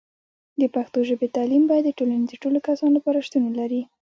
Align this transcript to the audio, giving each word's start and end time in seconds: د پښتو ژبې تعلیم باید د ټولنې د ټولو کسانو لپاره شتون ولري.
د 0.59 0.63
پښتو 0.75 0.99
ژبې 1.09 1.27
تعلیم 1.37 1.63
باید 1.71 1.83
د 1.87 1.91
ټولنې 1.99 2.25
د 2.27 2.33
ټولو 2.41 2.57
کسانو 2.67 2.95
لپاره 2.97 3.25
شتون 3.27 3.41
ولري. 3.45 3.81